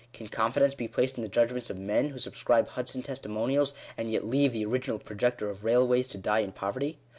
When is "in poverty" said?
6.39-6.97